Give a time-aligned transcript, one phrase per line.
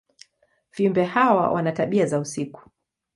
[0.71, 2.69] Viumbe hawa wana tabia za usiku.